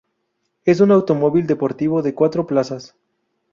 Es 0.65 0.79
un 0.81 0.89
automóvil 0.89 1.45
deportivo 1.45 2.01
de 2.01 2.15
cuatro 2.15 2.47
plazas. 2.47 2.95